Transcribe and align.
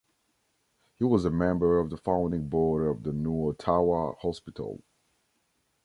He 0.95 1.03
was 1.03 1.25
a 1.25 1.29
member 1.29 1.77
of 1.77 1.91
the 1.91 1.97
Founding 1.97 2.49
Board 2.49 2.87
of 2.87 3.03
the 3.03 3.13
New 3.13 3.49
Ottawa 3.49 4.15
Hospital. 4.21 4.81